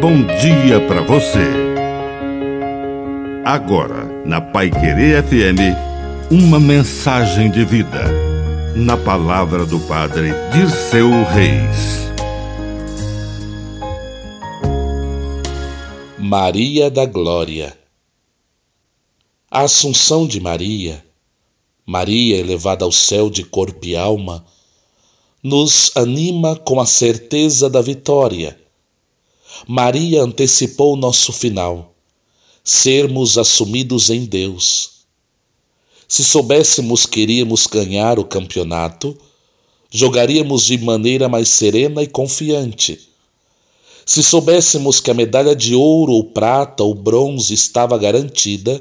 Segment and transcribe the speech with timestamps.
[0.00, 1.46] bom dia para você.
[3.44, 5.76] Agora, na Pai Querer FM,
[6.30, 8.04] uma mensagem de vida.
[8.74, 12.10] Na palavra do Padre Dirceu Reis.
[16.18, 17.78] Maria da Glória.
[19.48, 21.02] A Assunção de Maria,
[21.86, 24.44] Maria elevada ao céu de corpo e alma,
[25.42, 28.65] nos anima com a certeza da vitória
[29.66, 31.94] Maria antecipou nosso final,
[32.62, 34.90] sermos assumidos em Deus.
[36.08, 39.16] Se soubéssemos que iríamos ganhar o campeonato,
[39.90, 43.00] jogaríamos de maneira mais serena e confiante.
[44.04, 48.80] Se soubéssemos que a medalha de ouro ou prata ou bronze estava garantida,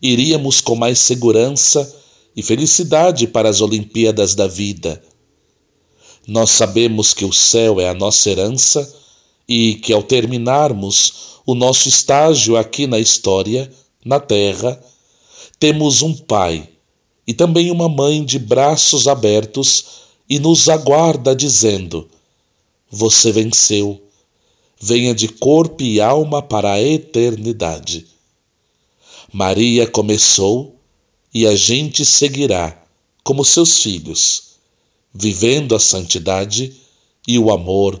[0.00, 1.92] iríamos com mais segurança
[2.36, 5.02] e felicidade para as Olimpíadas da vida.
[6.26, 9.03] Nós sabemos que o céu é a nossa herança
[9.48, 13.70] e que ao terminarmos o nosso estágio aqui na história,
[14.04, 14.82] na Terra,
[15.58, 16.68] temos um pai
[17.26, 22.08] e também uma mãe de braços abertos e nos aguarda dizendo:
[22.90, 24.00] Você venceu,
[24.80, 28.06] venha de corpo e alma para a eternidade.
[29.32, 30.76] Maria começou
[31.32, 32.80] e a gente seguirá
[33.22, 34.58] como seus filhos,
[35.12, 36.74] vivendo a santidade
[37.26, 38.00] e o amor